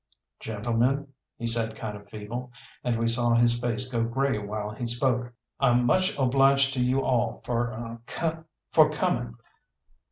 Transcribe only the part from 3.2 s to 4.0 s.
his face